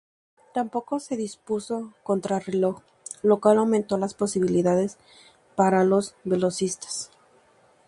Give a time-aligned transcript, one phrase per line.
[0.55, 2.81] Tampoco se disputó contrarreloj,
[3.21, 4.97] lo cual aumentó las posibilidades
[5.55, 7.11] para los velocistas.